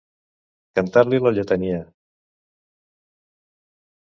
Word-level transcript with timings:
Cantar-li 0.79 1.19
la 1.25 1.33
lletania. 1.35 1.83